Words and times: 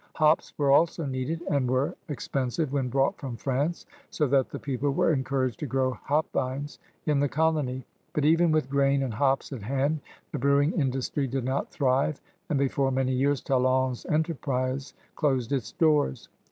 Hops 0.15 0.51
were 0.57 0.71
also 0.71 1.05
needed 1.05 1.43
and 1.47 1.69
were 1.69 1.95
expen 2.09 2.51
sive 2.51 2.73
when 2.73 2.89
brought 2.89 3.19
from 3.19 3.37
France, 3.37 3.85
so 4.09 4.25
that 4.29 4.49
the 4.49 4.57
peo 4.57 4.79
ple 4.79 4.89
were 4.89 5.13
encouraged 5.13 5.59
to 5.59 5.67
grow 5.67 5.91
hop 5.91 6.25
vines 6.33 6.79
in 7.05 7.19
the 7.19 7.29
colony. 7.29 7.85
But 8.11 8.25
even 8.25 8.49
with 8.51 8.67
grain 8.67 9.03
and 9.03 9.13
hops 9.13 9.53
at 9.53 9.61
hand, 9.61 10.01
the 10.31 10.39
brewing 10.39 10.71
industry 10.73 11.27
did 11.27 11.43
not 11.45 11.69
thrive, 11.69 12.19
and 12.49 12.57
before 12.57 12.89
many 12.89 13.11
years 13.13 13.41
Talon's 13.41 14.07
enterprise 14.07 14.95
closed 15.15 15.51
its 15.51 15.71
doors. 15.71 16.29